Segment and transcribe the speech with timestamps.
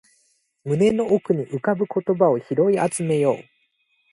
[0.65, 3.43] 胸の奥に浮かぶ言葉を拾い集めよう